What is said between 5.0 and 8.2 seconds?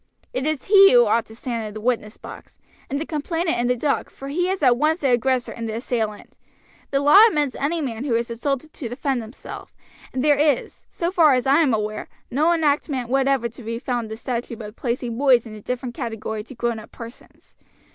the aggressor and the assailant. The law admits any man who